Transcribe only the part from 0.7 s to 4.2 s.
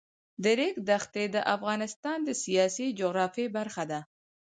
دښتې د افغانستان د سیاسي جغرافیه برخه ده.